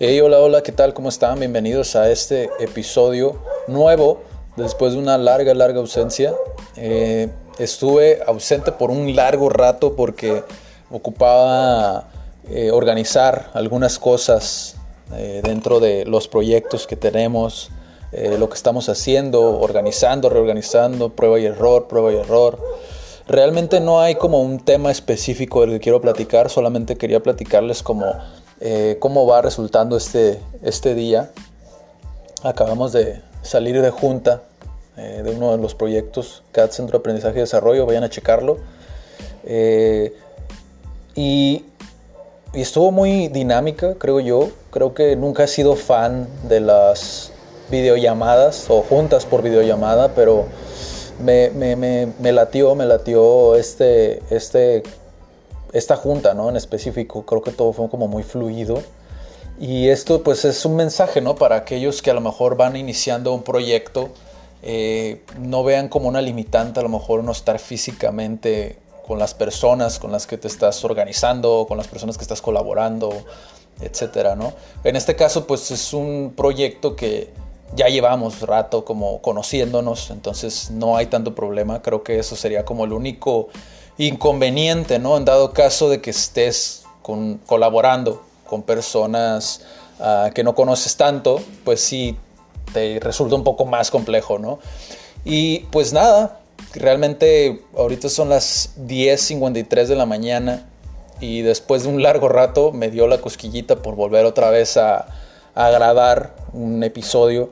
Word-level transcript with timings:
Hey, 0.00 0.18
hola, 0.18 0.40
hola, 0.40 0.60
¿qué 0.64 0.72
tal? 0.72 0.92
¿Cómo 0.92 1.08
están? 1.08 1.38
Bienvenidos 1.38 1.94
a 1.94 2.10
este 2.10 2.50
episodio 2.58 3.38
nuevo 3.68 4.22
después 4.56 4.94
de 4.94 4.98
una 4.98 5.16
larga, 5.18 5.54
larga 5.54 5.78
ausencia. 5.78 6.34
Eh, 6.74 7.28
estuve 7.60 8.20
ausente 8.26 8.72
por 8.72 8.90
un 8.90 9.14
largo 9.14 9.50
rato 9.50 9.94
porque 9.94 10.42
ocupaba 10.90 12.08
eh, 12.50 12.72
organizar 12.72 13.52
algunas 13.54 14.00
cosas 14.00 14.74
eh, 15.14 15.42
dentro 15.44 15.78
de 15.78 16.04
los 16.06 16.26
proyectos 16.26 16.88
que 16.88 16.96
tenemos, 16.96 17.70
lo 18.38 18.48
que 18.48 18.54
estamos 18.54 18.88
haciendo, 18.88 19.60
organizando, 19.60 20.28
reorganizando, 20.28 21.10
prueba 21.10 21.38
y 21.38 21.46
error, 21.46 21.86
prueba 21.88 22.12
y 22.12 22.16
error. 22.16 22.60
Realmente 23.26 23.80
no 23.80 24.00
hay 24.00 24.16
como 24.16 24.42
un 24.42 24.60
tema 24.60 24.90
específico 24.90 25.62
del 25.62 25.70
que 25.70 25.80
quiero 25.80 26.00
platicar, 26.00 26.50
solamente 26.50 26.96
quería 26.96 27.22
platicarles 27.22 27.82
como 27.82 28.12
eh, 28.60 28.98
cómo 29.00 29.26
va 29.26 29.40
resultando 29.40 29.96
este, 29.96 30.40
este 30.62 30.94
día. 30.94 31.30
Acabamos 32.42 32.92
de 32.92 33.22
salir 33.42 33.80
de 33.80 33.90
junta 33.90 34.42
eh, 34.98 35.22
de 35.24 35.30
uno 35.30 35.52
de 35.52 35.58
los 35.58 35.74
proyectos 35.74 36.42
CAD 36.52 36.70
Centro 36.70 36.98
de 36.98 37.00
Aprendizaje 37.00 37.38
y 37.38 37.40
Desarrollo, 37.40 37.86
vayan 37.86 38.04
a 38.04 38.10
checarlo. 38.10 38.58
Eh, 39.44 40.14
y, 41.14 41.64
y, 42.52 42.60
estuvo 42.60 42.90
muy 42.90 43.28
dinámica, 43.28 43.94
creo 43.94 44.20
yo. 44.20 44.50
Creo 44.70 44.92
que 44.92 45.16
nunca 45.16 45.44
he 45.44 45.48
sido 45.48 45.76
fan 45.76 46.28
de 46.46 46.60
las 46.60 47.32
videollamadas 47.70 48.66
o 48.68 48.82
juntas 48.82 49.24
por 49.24 49.42
videollamada, 49.42 50.14
pero 50.14 50.44
me, 51.20 51.50
me, 51.50 51.76
me, 51.76 52.08
me 52.18 52.32
latió, 52.32 52.74
me 52.74 52.86
latió 52.86 53.56
este, 53.56 54.22
este, 54.30 54.82
esta 55.72 55.96
junta, 55.96 56.34
¿no? 56.34 56.48
En 56.48 56.56
específico, 56.56 57.24
creo 57.24 57.42
que 57.42 57.50
todo 57.50 57.72
fue 57.72 57.88
como 57.88 58.08
muy 58.08 58.22
fluido. 58.22 58.82
Y 59.58 59.88
esto 59.88 60.22
pues 60.22 60.44
es 60.44 60.64
un 60.64 60.76
mensaje, 60.76 61.20
¿no? 61.20 61.36
Para 61.36 61.56
aquellos 61.56 62.02
que 62.02 62.10
a 62.10 62.14
lo 62.14 62.20
mejor 62.20 62.56
van 62.56 62.76
iniciando 62.76 63.32
un 63.32 63.42
proyecto, 63.42 64.10
eh, 64.62 65.22
no 65.38 65.62
vean 65.62 65.88
como 65.88 66.08
una 66.08 66.20
limitante 66.20 66.80
a 66.80 66.82
lo 66.82 66.88
mejor 66.88 67.22
no 67.22 67.32
estar 67.32 67.58
físicamente 67.58 68.78
con 69.06 69.18
las 69.18 69.34
personas 69.34 69.98
con 69.98 70.10
las 70.10 70.26
que 70.26 70.38
te 70.38 70.48
estás 70.48 70.82
organizando, 70.84 71.66
con 71.68 71.76
las 71.76 71.88
personas 71.88 72.16
que 72.16 72.22
estás 72.22 72.40
colaborando, 72.40 73.10
etcétera, 73.80 74.34
¿no? 74.34 74.54
En 74.82 74.96
este 74.96 75.14
caso 75.14 75.46
pues 75.46 75.70
es 75.70 75.92
un 75.92 76.32
proyecto 76.34 76.96
que 76.96 77.30
ya 77.74 77.88
llevamos 77.88 78.40
rato 78.42 78.84
como 78.84 79.20
conociéndonos, 79.20 80.10
entonces 80.10 80.70
no 80.70 80.96
hay 80.96 81.06
tanto 81.06 81.34
problema. 81.34 81.82
Creo 81.82 82.02
que 82.02 82.18
eso 82.18 82.36
sería 82.36 82.64
como 82.64 82.84
el 82.84 82.92
único 82.92 83.48
inconveniente, 83.98 84.98
¿no? 84.98 85.16
En 85.16 85.24
dado 85.24 85.52
caso 85.52 85.88
de 85.88 86.00
que 86.00 86.10
estés 86.10 86.84
colaborando 87.46 88.22
con 88.46 88.62
personas 88.62 89.62
ah, 90.00 90.30
que 90.34 90.44
no 90.44 90.54
conoces 90.54 90.96
tanto, 90.96 91.40
pues 91.64 91.80
sí 91.80 92.16
te 92.72 92.98
resulta 93.00 93.34
un 93.34 93.44
poco 93.44 93.66
más 93.66 93.90
complejo, 93.90 94.38
¿no? 94.38 94.58
Y 95.24 95.60
pues 95.70 95.92
nada, 95.92 96.40
realmente 96.74 97.62
ahorita 97.76 98.08
son 98.08 98.28
las 98.28 98.76
10.53 98.86 99.86
de 99.86 99.96
la 99.96 100.06
mañana 100.06 100.66
y 101.20 101.42
después 101.42 101.84
de 101.84 101.88
un 101.88 102.02
largo 102.02 102.28
rato 102.28 102.72
me 102.72 102.90
dio 102.90 103.06
la 103.06 103.20
cosquillita 103.20 103.76
por 103.76 103.96
volver 103.96 104.24
otra 104.26 104.50
vez 104.50 104.76
a 104.76 105.06
grabar 105.54 106.34
un 106.52 106.82
episodio 106.82 107.50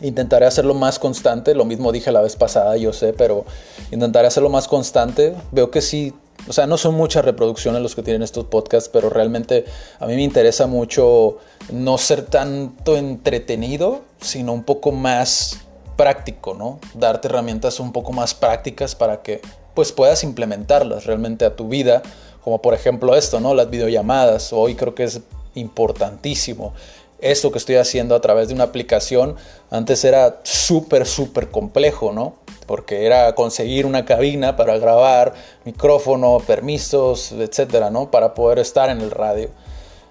Intentaré 0.00 0.46
hacerlo 0.46 0.74
más 0.74 0.98
constante, 0.98 1.54
lo 1.54 1.64
mismo 1.64 1.90
dije 1.90 2.12
la 2.12 2.20
vez 2.20 2.36
pasada, 2.36 2.76
yo 2.76 2.92
sé, 2.92 3.12
pero 3.12 3.44
intentaré 3.90 4.28
hacerlo 4.28 4.48
más 4.48 4.68
constante. 4.68 5.34
Veo 5.50 5.70
que 5.70 5.80
sí, 5.80 6.14
o 6.46 6.52
sea, 6.52 6.66
no 6.66 6.78
son 6.78 6.94
muchas 6.94 7.24
reproducciones 7.24 7.82
los 7.82 7.96
que 7.96 8.02
tienen 8.02 8.22
estos 8.22 8.44
podcasts, 8.44 8.88
pero 8.92 9.10
realmente 9.10 9.64
a 9.98 10.06
mí 10.06 10.14
me 10.14 10.22
interesa 10.22 10.66
mucho 10.66 11.38
no 11.72 11.98
ser 11.98 12.22
tanto 12.22 12.96
entretenido, 12.96 14.02
sino 14.20 14.52
un 14.52 14.62
poco 14.62 14.92
más 14.92 15.58
práctico, 15.96 16.54
¿no? 16.54 16.78
Darte 16.94 17.26
herramientas 17.26 17.80
un 17.80 17.92
poco 17.92 18.12
más 18.12 18.34
prácticas 18.34 18.94
para 18.94 19.22
que 19.22 19.40
pues 19.74 19.92
puedas 19.92 20.22
implementarlas 20.22 21.06
realmente 21.06 21.44
a 21.44 21.56
tu 21.56 21.68
vida, 21.68 22.02
como 22.42 22.62
por 22.62 22.72
ejemplo 22.72 23.16
esto, 23.16 23.40
¿no? 23.40 23.52
Las 23.54 23.68
videollamadas. 23.68 24.52
Hoy 24.52 24.76
creo 24.76 24.94
que 24.94 25.04
es 25.04 25.20
importantísimo 25.54 26.72
esto 27.20 27.50
que 27.50 27.58
estoy 27.58 27.76
haciendo 27.76 28.14
a 28.14 28.20
través 28.20 28.48
de 28.48 28.54
una 28.54 28.64
aplicación 28.64 29.36
antes 29.70 30.04
era 30.04 30.40
súper, 30.44 31.06
súper 31.06 31.50
complejo, 31.50 32.12
¿no? 32.12 32.34
Porque 32.66 33.06
era 33.06 33.34
conseguir 33.34 33.86
una 33.86 34.04
cabina 34.04 34.56
para 34.56 34.78
grabar, 34.78 35.34
micrófono, 35.64 36.38
permisos, 36.46 37.32
etcétera, 37.32 37.90
¿no? 37.90 38.10
Para 38.10 38.34
poder 38.34 38.58
estar 38.58 38.90
en 38.90 39.00
el 39.00 39.10
radio. 39.10 39.50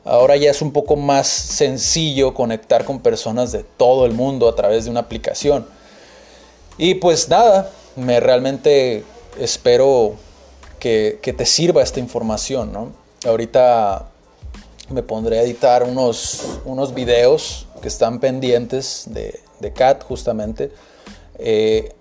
Ahora 0.03 0.37
ya 0.37 0.51
es 0.51 0.61
un 0.61 0.71
poco 0.71 0.95
más 0.95 1.27
sencillo 1.27 2.33
conectar 2.33 2.85
con 2.85 2.99
personas 2.99 3.51
de 3.51 3.63
todo 3.63 4.05
el 4.05 4.13
mundo 4.13 4.47
a 4.47 4.55
través 4.55 4.85
de 4.85 4.91
una 4.91 5.01
aplicación. 5.01 5.67
Y 6.77 6.95
pues 6.95 7.29
nada, 7.29 7.71
me 7.95 8.19
realmente 8.19 9.03
espero 9.39 10.15
que, 10.79 11.19
que 11.21 11.33
te 11.33 11.45
sirva 11.45 11.83
esta 11.83 11.99
información, 11.99 12.71
¿no? 12.71 12.91
Ahorita 13.25 14.07
me 14.89 15.03
pondré 15.03 15.39
a 15.39 15.43
editar 15.43 15.83
unos, 15.83 16.59
unos 16.65 16.93
videos 16.93 17.67
que 17.81 17.87
están 17.87 18.19
pendientes 18.19 19.05
de, 19.07 19.39
de 19.59 19.73
CAT 19.73 20.03
justamente. 20.03 20.71
Eh, 21.39 21.93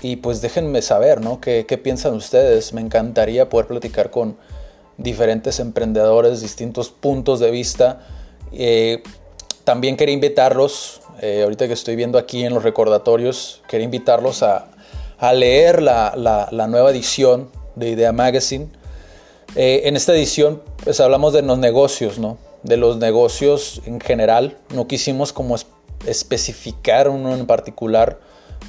y 0.00 0.16
pues 0.16 0.40
déjenme 0.40 0.82
saber, 0.82 1.20
¿no? 1.20 1.40
¿Qué, 1.40 1.64
¿Qué, 1.66 1.78
piensan 1.78 2.14
ustedes? 2.14 2.72
Me 2.72 2.80
encantaría 2.80 3.48
poder 3.48 3.66
platicar 3.66 4.10
con 4.10 4.36
diferentes 4.98 5.60
emprendedores, 5.60 6.40
distintos 6.40 6.90
puntos 6.90 7.40
de 7.40 7.50
vista. 7.50 8.00
Eh, 8.52 9.02
también 9.64 9.96
quería 9.96 10.14
invitarlos, 10.14 11.00
eh, 11.20 11.42
ahorita 11.44 11.68
que 11.68 11.74
estoy 11.74 11.94
viendo 11.94 12.18
aquí 12.18 12.44
en 12.44 12.52
los 12.52 12.64
recordatorios, 12.64 13.62
quería 13.68 13.84
invitarlos 13.84 14.42
a, 14.42 14.68
a 15.18 15.32
leer 15.32 15.82
la, 15.82 16.14
la, 16.16 16.48
la, 16.50 16.66
nueva 16.66 16.90
edición 16.90 17.48
de 17.76 17.90
Idea 17.90 18.12
Magazine. 18.12 18.68
En 19.54 19.96
esta 19.96 20.12
edición 20.14 20.62
pues 20.84 21.00
hablamos 21.00 21.32
de 21.32 21.42
los 21.42 21.58
negocios, 21.58 22.18
¿no? 22.18 22.38
De 22.62 22.76
los 22.76 22.96
negocios 22.98 23.82
en 23.86 24.00
general. 24.00 24.56
No 24.74 24.86
quisimos 24.86 25.32
como 25.32 25.56
especificar 26.06 27.08
uno 27.08 27.34
en 27.34 27.46
particular 27.46 28.18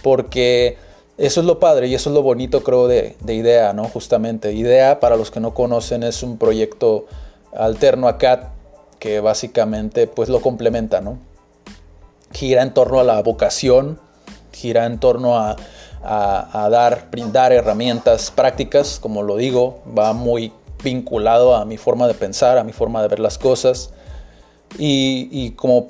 porque 0.01 0.77
eso 1.17 1.41
es 1.41 1.45
lo 1.45 1.59
padre 1.59 1.87
y 1.87 1.95
eso 1.95 2.09
es 2.09 2.13
lo 2.13 2.21
bonito 2.21 2.63
creo 2.63 2.87
de, 2.87 3.15
IDEA, 3.27 3.73
¿no? 3.73 3.85
Justamente. 3.85 4.51
IDEA, 4.51 4.99
para 4.99 5.15
los 5.15 5.31
que 5.31 5.39
no 5.39 5.53
conocen, 5.53 6.03
es 6.03 6.23
un 6.23 6.37
proyecto 6.37 7.05
alterno 7.55 8.07
a 8.07 8.17
CAT 8.17 8.49
que 8.99 9.19
básicamente 9.19 10.07
pues 10.07 10.29
lo 10.29 10.41
complementa, 10.41 11.01
¿no? 11.01 11.17
Gira 12.31 12.63
en 12.63 12.73
torno 12.73 12.99
a 12.99 13.03
la 13.03 13.21
vocación, 13.21 13.99
gira 14.51 14.85
en 14.85 14.99
torno 14.99 15.37
a, 15.37 15.55
a 16.03 16.69
dar, 16.69 17.09
brindar 17.11 17.53
herramientas 17.53 18.31
prácticas, 18.31 18.99
como 18.99 19.21
lo 19.21 19.37
digo, 19.37 19.81
va 19.95 20.13
muy 20.13 20.51
vinculado 20.83 21.55
a 21.55 21.65
mi 21.65 21.77
forma 21.77 22.07
de 22.07 22.13
pensar, 22.13 22.57
a 22.57 22.63
mi 22.63 22.73
forma 22.73 23.01
de 23.01 23.07
ver 23.07 23.19
las 23.19 23.37
cosas. 23.37 23.91
Y, 24.77 25.51
como 25.51 25.87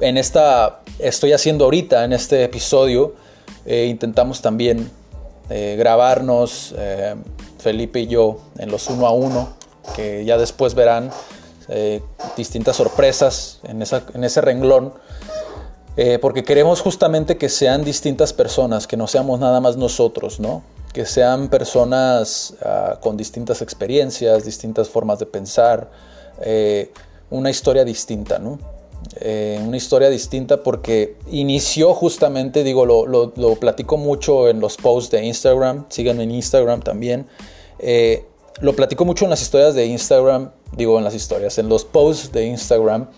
en 0.00 0.18
esta 0.18 0.80
estoy 0.98 1.32
haciendo 1.32 1.64
ahorita, 1.64 2.04
en 2.04 2.12
este 2.12 2.44
episodio, 2.44 3.14
eh, 3.64 3.86
intentamos 3.86 4.42
también 4.42 4.90
eh, 5.50 5.76
grabarnos, 5.78 6.74
eh, 6.76 7.14
Felipe 7.58 8.00
y 8.00 8.06
yo, 8.06 8.38
en 8.58 8.70
los 8.70 8.88
uno 8.88 9.06
a 9.06 9.12
uno, 9.12 9.48
que 9.96 10.24
ya 10.24 10.38
después 10.38 10.74
verán 10.74 11.10
distintas 12.34 12.76
sorpresas 12.76 13.60
en, 13.64 13.82
esa, 13.82 14.02
en 14.14 14.24
ese 14.24 14.40
renglón. 14.40 14.94
porque 16.22 16.42
queremos 16.42 16.80
justamente 16.80 17.36
que 17.36 17.50
sean 17.50 17.84
distintas 17.84 18.32
personas, 18.32 18.86
que 18.86 18.96
no 18.96 19.06
seamos 19.06 19.38
nada 19.38 19.60
más 19.60 19.76
nosotros, 19.76 20.40
¿no? 20.40 20.62
Que 20.92 21.04
sean 21.04 21.48
personas 21.48 22.54
uh, 22.62 22.98
con 23.00 23.16
distintas 23.16 23.62
experiencias, 23.62 24.44
distintas 24.44 24.88
formas 24.88 25.18
de 25.18 25.26
pensar, 25.26 25.90
eh, 26.40 26.90
una 27.30 27.50
historia 27.50 27.84
distinta, 27.84 28.38
¿no? 28.38 28.58
Eh, 29.20 29.60
una 29.64 29.76
historia 29.76 30.08
distinta 30.10 30.62
porque 30.62 31.16
inició 31.30 31.94
justamente, 31.94 32.64
digo, 32.64 32.86
lo, 32.86 33.54
platico 33.56 33.96
mucho 33.96 34.48
en 34.48 34.60
los 34.60 34.76
posts 34.76 35.10
de 35.10 35.24
Instagram, 35.24 35.86
síganme 35.88 36.24
en 36.24 36.32
Instagram 36.32 36.80
también, 36.80 37.26
eh, 37.78 38.24
lo 38.60 38.74
platico 38.74 39.04
mucho 39.04 39.24
en 39.24 39.30
las 39.30 39.42
historias 39.42 39.74
de 39.74 39.86
Instagram, 39.86 40.50
digo 40.72 40.98
en 40.98 41.04
las 41.04 41.14
historias, 41.14 41.58
en 41.58 41.68
los 41.68 41.84
posts 41.84 42.32
de 42.32 42.46
Instagram, 42.46 43.08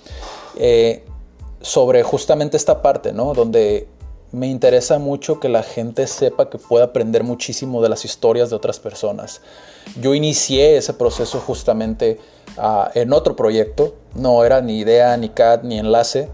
sobre 1.63 2.03
justamente 2.03 2.57
esta 2.57 2.83
parte, 2.83 3.13
¿no? 3.13 3.33
Donde 3.33 3.87
me 4.33 4.47
interesa 4.47 4.99
mucho 4.99 5.41
que 5.41 5.49
la 5.49 5.63
gente 5.63 6.07
sepa 6.07 6.51
que 6.51 6.59
puede 6.59 6.85
aprender 6.85 7.25
muchísimo 7.25 7.83
de 7.83 7.89
las 7.89 8.05
historias 8.05 8.51
de 8.51 8.57
otras 8.57 8.79
personas. 8.79 9.41
Yo 10.01 10.15
inicié 10.15 10.77
ese 10.77 10.95
proceso 10.95 11.41
justamente 11.41 12.19
uh, 12.57 12.91
en 12.95 13.13
otro 13.13 13.35
proyecto, 13.35 13.95
no 14.15 14.45
era 14.45 14.61
ni 14.61 14.79
idea, 14.79 15.17
ni 15.17 15.31
CAD, 15.31 15.65
ni 15.65 15.79
enlace, 15.79 16.29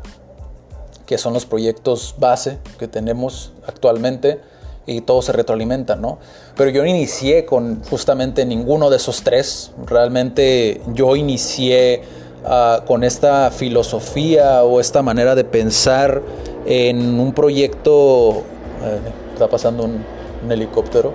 que 1.06 1.16
son 1.16 1.32
los 1.32 1.46
proyectos 1.46 2.16
base 2.18 2.58
que 2.78 2.88
tenemos 2.88 3.52
actualmente 3.66 4.40
y 4.86 5.00
todo 5.00 5.22
se 5.22 5.32
retroalimenta, 5.32 5.96
¿no? 5.96 6.18
Pero 6.56 6.70
yo 6.70 6.82
no 6.82 6.88
inicié 6.88 7.44
con 7.44 7.82
justamente 7.84 8.44
ninguno 8.44 8.90
de 8.90 8.96
esos 8.96 9.22
tres, 9.22 9.72
realmente 9.84 10.80
yo 10.92 11.16
inicié 11.16 12.02
ah, 12.44 12.82
con 12.86 13.04
esta 13.04 13.50
filosofía 13.50 14.62
o 14.64 14.80
esta 14.80 15.02
manera 15.02 15.34
de 15.34 15.44
pensar 15.44 16.22
en 16.66 17.18
un 17.20 17.32
proyecto. 17.32 18.42
Eh, 18.82 18.98
está 19.32 19.48
pasando 19.48 19.84
un, 19.84 20.04
helicóptero. 20.50 21.12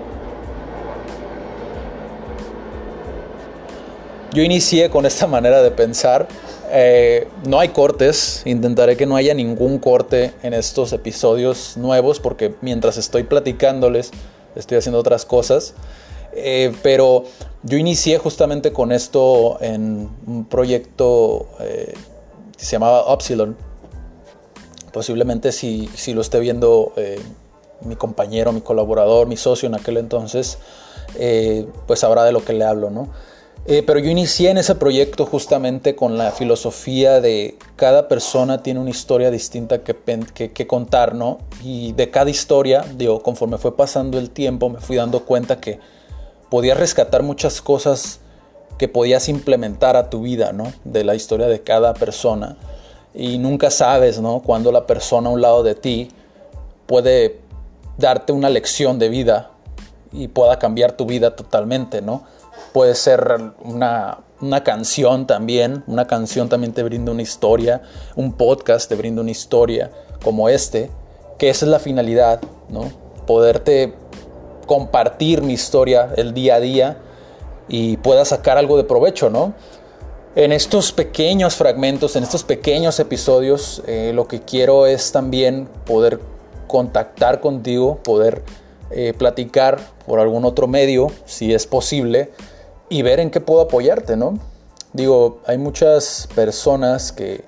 Yo 4.34 4.42
inicié 4.42 4.90
con 4.90 5.06
esta 5.06 5.26
manera 5.26 5.62
de 5.62 5.70
pensar. 5.70 6.26
Eh, 6.70 7.28
no 7.46 7.60
hay 7.60 7.68
cortes, 7.68 8.42
intentaré 8.46 8.96
que 8.96 9.06
no 9.06 9.16
haya 9.16 9.34
ningún 9.34 9.78
corte 9.78 10.32
en 10.42 10.54
estos 10.54 10.92
episodios 10.92 11.76
nuevos 11.76 12.18
porque 12.18 12.54
mientras 12.62 12.96
estoy 12.96 13.24
platicándoles 13.24 14.10
estoy 14.56 14.78
haciendo 14.78 14.98
otras 14.98 15.24
cosas. 15.24 15.74
Eh, 16.34 16.74
pero 16.82 17.24
yo 17.62 17.76
inicié 17.76 18.18
justamente 18.18 18.72
con 18.72 18.90
esto 18.90 19.58
en 19.60 20.08
un 20.26 20.46
proyecto 20.46 21.46
que 21.58 22.64
se 22.64 22.72
llamaba 22.72 23.12
Upsilon. 23.12 23.56
Posiblemente 24.92 25.52
si, 25.52 25.88
si 25.94 26.14
lo 26.14 26.20
esté 26.20 26.40
viendo 26.40 26.92
eh, 26.96 27.20
mi 27.82 27.96
compañero, 27.96 28.52
mi 28.52 28.60
colaborador, 28.60 29.26
mi 29.26 29.36
socio 29.36 29.68
en 29.68 29.74
aquel 29.74 29.96
entonces, 29.96 30.58
pues 31.86 32.00
sabrá 32.00 32.24
de 32.24 32.32
lo 32.32 32.44
que 32.44 32.52
le 32.52 32.64
hablo, 32.64 32.90
¿no? 32.90 33.08
pero 33.64 34.00
yo 34.00 34.10
inicié 34.10 34.50
en 34.50 34.58
ese 34.58 34.74
proyecto 34.74 35.24
justamente 35.24 35.94
con 35.94 36.18
la 36.18 36.32
filosofía 36.32 37.20
de 37.20 37.56
cada 37.76 38.08
persona 38.08 38.60
tiene 38.62 38.80
una 38.80 38.90
historia 38.90 39.30
distinta 39.30 39.84
que, 39.84 39.94
que, 40.52 40.66
contar, 40.66 41.14
¿no? 41.14 41.38
Y 41.62 41.92
de 41.92 42.10
cada 42.10 42.28
historia, 42.28 42.84
digo, 42.96 43.22
conforme 43.22 43.58
fue 43.58 43.76
pasando 43.76 44.18
el 44.18 44.30
tiempo, 44.30 44.68
me 44.68 44.80
fui 44.80 44.96
dando 44.96 45.24
cuenta 45.24 45.60
que 45.60 45.78
podías 46.50 46.76
rescatar 46.76 47.22
muchas 47.22 47.62
cosas 47.62 48.18
que 48.78 48.88
podías 48.88 49.28
implementar 49.28 49.96
a 49.96 50.10
tu 50.10 50.22
vida, 50.22 50.52
¿no? 50.52 50.72
De 50.84 51.04
la 51.04 51.14
historia 51.14 51.46
de 51.46 51.62
cada 51.62 51.94
persona. 51.94 52.56
Y 53.14 53.38
nunca 53.38 53.70
sabes, 53.70 54.20
¿no? 54.20 54.40
Cuando 54.40 54.72
la 54.72 54.86
persona 54.86 55.28
a 55.28 55.32
un 55.32 55.40
lado 55.40 55.62
de 55.62 55.74
ti 55.74 56.08
puede 56.86 57.40
darte 57.98 58.32
una 58.32 58.48
lección 58.48 58.98
de 58.98 59.08
vida 59.08 59.50
y 60.12 60.28
pueda 60.28 60.58
cambiar 60.58 60.92
tu 60.92 61.06
vida 61.06 61.36
totalmente, 61.36 62.02
¿no? 62.02 62.24
Puede 62.72 62.94
ser 62.94 63.52
una, 63.62 64.18
una 64.40 64.64
canción 64.64 65.26
también, 65.26 65.84
una 65.86 66.06
canción 66.06 66.48
también 66.48 66.72
te 66.72 66.82
brinda 66.82 67.12
una 67.12 67.22
historia, 67.22 67.82
un 68.16 68.32
podcast 68.32 68.88
te 68.88 68.94
brinda 68.94 69.22
una 69.22 69.30
historia 69.30 69.90
como 70.22 70.48
este, 70.48 70.90
que 71.38 71.50
esa 71.50 71.64
es 71.64 71.70
la 71.70 71.78
finalidad, 71.78 72.40
¿no? 72.68 72.90
Poderte 73.26 73.94
compartir 74.66 75.42
mi 75.42 75.52
historia 75.52 76.12
el 76.16 76.34
día 76.34 76.56
a 76.56 76.60
día 76.60 76.96
y 77.68 77.96
pueda 77.98 78.24
sacar 78.24 78.58
algo 78.58 78.76
de 78.76 78.84
provecho, 78.84 79.30
¿no? 79.30 79.54
En 80.34 80.50
estos 80.50 80.92
pequeños 80.92 81.56
fragmentos, 81.56 82.16
en 82.16 82.22
estos 82.22 82.42
pequeños 82.42 82.98
episodios, 82.98 83.82
eh, 83.86 84.12
lo 84.14 84.28
que 84.28 84.40
quiero 84.40 84.86
es 84.86 85.12
también 85.12 85.68
poder 85.84 86.20
contactar 86.68 87.40
contigo, 87.40 87.98
poder 88.02 88.42
eh, 88.90 89.12
platicar 89.12 89.78
por 90.06 90.20
algún 90.20 90.46
otro 90.46 90.66
medio, 90.66 91.08
si 91.26 91.52
es 91.52 91.66
posible, 91.66 92.30
y 92.88 93.02
ver 93.02 93.20
en 93.20 93.30
qué 93.30 93.42
puedo 93.42 93.60
apoyarte, 93.60 94.16
¿no? 94.16 94.38
Digo, 94.94 95.42
hay 95.44 95.58
muchas 95.58 96.26
personas 96.34 97.12
que, 97.12 97.44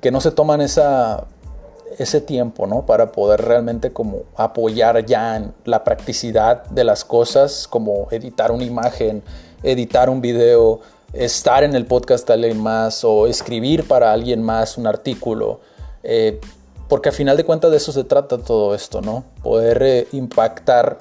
que 0.00 0.10
no 0.10 0.20
se 0.20 0.32
toman 0.32 0.60
ese 0.60 2.20
tiempo, 2.22 2.66
¿no? 2.66 2.84
Para 2.84 3.12
poder 3.12 3.42
realmente 3.42 3.92
como 3.92 4.22
apoyar 4.34 5.06
ya 5.06 5.36
en 5.36 5.54
la 5.64 5.84
practicidad 5.84 6.64
de 6.64 6.82
las 6.82 7.04
cosas, 7.04 7.68
como 7.68 8.08
editar 8.10 8.50
una 8.50 8.64
imagen, 8.64 9.22
editar 9.62 10.10
un 10.10 10.20
video, 10.20 10.80
estar 11.12 11.64
en 11.64 11.74
el 11.74 11.86
podcast 11.86 12.26
de 12.26 12.34
alguien 12.34 12.60
más 12.60 13.04
o 13.04 13.26
escribir 13.26 13.86
para 13.86 14.12
alguien 14.12 14.42
más 14.42 14.78
un 14.78 14.86
artículo. 14.86 15.60
Eh, 16.02 16.40
porque 16.88 17.10
a 17.10 17.12
final 17.12 17.36
de 17.36 17.44
cuentas 17.44 17.70
de 17.70 17.76
eso 17.76 17.92
se 17.92 18.04
trata 18.04 18.38
todo 18.38 18.74
esto, 18.74 19.00
¿no? 19.00 19.24
Poder 19.42 19.82
eh, 19.82 20.08
impactar 20.12 20.98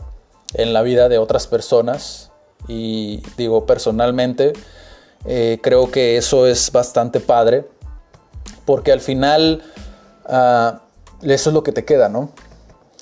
en 0.54 0.74
la 0.74 0.82
vida 0.82 1.10
de 1.10 1.18
otras 1.18 1.48
personas. 1.48 2.32
Y 2.68 3.24
digo, 3.38 3.66
personalmente, 3.66 4.54
eh, 5.26 5.60
creo 5.62 5.92
que 5.92 6.18
eso 6.18 6.48
es 6.48 6.72
bastante 6.72 7.20
padre. 7.20 7.68
Porque 8.66 8.92
al 8.92 9.00
final 9.00 9.64
Ah, 10.28 10.82
eso 11.22 11.50
es 11.50 11.54
lo 11.54 11.64
que 11.64 11.72
te 11.72 11.86
queda, 11.86 12.10
¿no? 12.10 12.32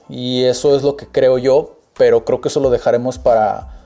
Y 0.08 0.44
eso 0.44 0.76
es 0.76 0.84
lo 0.84 0.96
que 0.96 1.08
creo 1.08 1.38
yo, 1.38 1.80
pero 1.98 2.24
creo 2.24 2.40
que 2.40 2.50
eso 2.50 2.60
lo 2.60 2.70
dejaremos 2.70 3.18
para, 3.18 3.85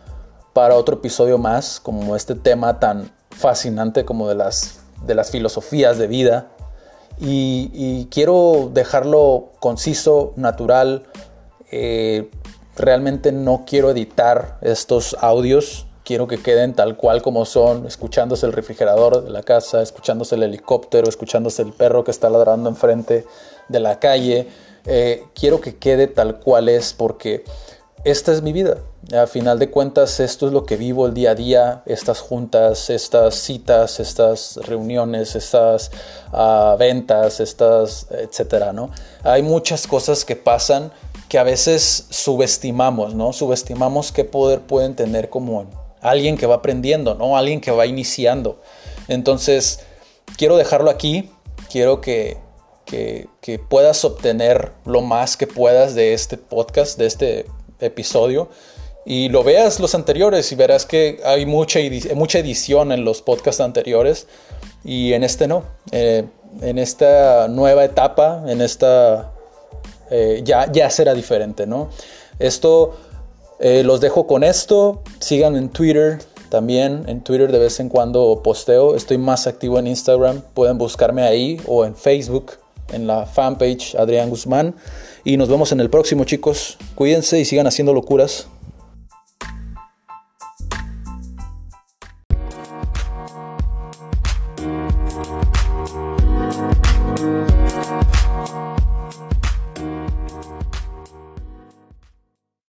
para 0.59 0.75
otro 0.75 0.97
episodio 0.97 1.37
más, 1.37 1.79
como 1.79 2.17
este 2.17 2.35
tema 2.35 2.81
tan 2.81 3.09
fascinante 3.29 4.03
como 4.03 4.27
de 4.27 4.35
las, 4.35 4.81
de 5.05 5.15
las 5.15 5.31
filosofías 5.31 5.97
de 5.97 6.07
vida. 6.07 6.49
Y, 7.17 8.09
quiero 8.11 8.69
dejarlo 8.73 9.53
conciso, 9.61 10.33
natural. 10.35 11.05
Eh, 11.71 12.29
realmente 12.75 13.31
no 13.31 13.63
quiero 13.65 13.89
editar 13.89 14.57
estos 14.61 15.15
audios 15.21 15.85
quiero 16.03 16.27
que 16.27 16.41
queden 16.41 16.73
tal 16.73 16.97
cual 16.97 17.21
como 17.21 17.45
son, 17.45 17.85
escuchándose 17.85 18.45
el 18.47 18.51
refrigerador 18.51 19.23
de 19.23 19.29
la 19.29 19.43
casa, 19.43 19.83
escuchándose 19.83 20.35
el 20.35 20.43
helicóptero, 20.43 21.07
escuchándose 21.07 21.61
el 21.61 21.71
perro 21.71 22.03
que 22.03 22.09
está 22.09 22.29
ladrando 22.31 22.67
enfrente 22.67 23.25
de 23.67 23.79
la 23.79 23.99
calle. 23.99 24.47
Eh, 24.85 25.23
quiero 25.35 25.61
que 25.61 25.77
quede 25.77 26.07
tal 26.07 26.39
cual 26.39 26.67
es 26.67 26.93
porque 26.93 27.43
esta 28.03 28.31
es 28.31 28.41
mi 28.41 28.53
vida. 28.53 28.77
A 29.13 29.27
final 29.27 29.59
de 29.59 29.69
cuentas, 29.69 30.19
esto 30.19 30.47
es 30.47 30.53
lo 30.53 30.65
que 30.65 30.77
vivo 30.77 31.07
el 31.07 31.13
día 31.13 31.31
a 31.31 31.35
día, 31.35 31.83
estas 31.85 32.19
juntas, 32.19 32.89
estas 32.89 33.35
citas, 33.35 33.99
estas 33.99 34.57
reuniones, 34.63 35.35
estas 35.35 35.91
ah, 36.31 36.75
ventas, 36.77 37.39
estas, 37.39 38.07
etcétera, 38.11 38.71
¿no? 38.71 38.91
Hay 39.23 39.41
muchas 39.41 39.87
cosas 39.87 40.25
que 40.25 40.35
pasan 40.35 40.91
que 41.27 41.37
a 41.37 41.43
veces 41.43 42.07
subestimamos, 42.09 43.13
¿no? 43.13 43.33
Subestimamos 43.33 44.11
qué 44.11 44.25
poder 44.25 44.61
pueden 44.61 44.95
tener 44.95 45.29
como 45.29 45.65
alguien 46.01 46.37
que 46.37 46.45
va 46.45 46.55
aprendiendo, 46.55 47.15
¿no? 47.15 47.37
Alguien 47.37 47.61
que 47.61 47.71
va 47.71 47.85
iniciando. 47.85 48.61
Entonces, 49.07 49.81
quiero 50.37 50.57
dejarlo 50.57 50.89
aquí, 50.89 51.29
quiero 51.69 52.01
que, 52.01 52.37
puedas 53.69 54.03
obtener 54.03 54.71
lo 54.85 55.01
más 55.01 55.37
que 55.37 55.45
puedas 55.45 55.93
de 55.93 56.13
este 56.13 56.37
podcast, 56.37 56.97
de 56.97 57.05
este 57.05 57.45
episodio. 57.79 58.49
Y 59.05 59.29
lo 59.29 59.43
veas 59.43 59.79
los 59.79 59.95
anteriores 59.95 60.51
y 60.51 60.55
verás 60.55 60.85
que 60.85 61.19
hay 61.25 61.45
mucha, 61.45 61.79
mucha 62.15 62.39
edición 62.39 62.91
en 62.91 63.05
los 63.05 63.21
podcasts 63.21 63.61
anteriores 63.61 64.27
y 64.83 65.13
en 65.13 65.23
este 65.23 65.47
no. 65.47 65.63
Eh, 65.91 66.25
en 66.61 66.77
esta 66.77 67.47
nueva 67.47 67.85
etapa, 67.85 68.43
en 68.47 68.61
esta... 68.61 69.31
Eh, 70.11 70.41
ya, 70.43 70.71
ya 70.71 70.89
será 70.89 71.13
diferente, 71.13 71.67
¿no? 71.67 71.89
Esto 72.39 72.95
eh, 73.59 73.83
los 73.83 74.01
dejo 74.01 74.25
con 74.25 74.43
esto. 74.43 75.03
Sigan 75.19 75.55
en 75.55 75.69
Twitter. 75.69 76.19
También 76.49 77.03
en 77.07 77.21
Twitter 77.21 77.51
de 77.51 77.59
vez 77.59 77.79
en 77.79 77.89
cuando 77.89 78.41
posteo. 78.43 78.95
Estoy 78.95 79.17
más 79.17 79.45
activo 79.45 79.77
en 79.77 79.87
Instagram. 79.87 80.41
Pueden 80.53 80.77
buscarme 80.77 81.21
ahí 81.21 81.61
o 81.67 81.85
en 81.85 81.95
Facebook, 81.95 82.53
en 82.91 83.05
la 83.05 83.25
fanpage 83.27 83.95
Adrián 83.95 84.29
Guzmán. 84.29 84.75
Y 85.23 85.37
nos 85.37 85.49
vemos 85.49 85.71
en 85.71 85.79
el 85.79 85.89
próximo, 85.89 86.23
chicos. 86.23 86.77
Cuídense 86.95 87.39
y 87.39 87.45
sigan 87.45 87.67
haciendo 87.67 87.93
locuras. 87.93 88.47